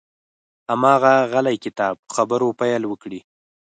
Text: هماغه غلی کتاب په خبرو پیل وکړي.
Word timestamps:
هماغه 0.71 1.13
غلی 1.31 1.57
کتاب 1.65 1.93
په 2.05 2.11
خبرو 2.17 2.47
پیل 2.59 2.81
وکړي. 2.87 3.19